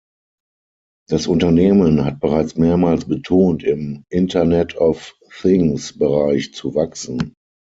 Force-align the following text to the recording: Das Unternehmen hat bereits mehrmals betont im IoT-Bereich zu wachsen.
Das 1.09 1.27
Unternehmen 1.27 2.03
hat 2.05 2.19
bereits 2.21 2.55
mehrmals 2.55 3.05
betont 3.05 3.63
im 3.63 4.03
IoT-Bereich 4.11 6.53
zu 6.55 6.73
wachsen. 6.73 7.35